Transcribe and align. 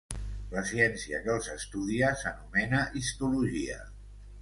La 0.53 0.63
ciència 0.69 1.19
que 1.27 1.35
els 1.35 1.51
estudia 1.57 2.11
s'anomena 2.25 2.83
histologia. 3.05 3.83